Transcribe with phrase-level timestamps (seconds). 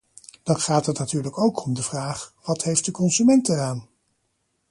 [0.43, 3.87] Dan gaat het natuurlijk ook om de vraag: wat heeft de consument eraan?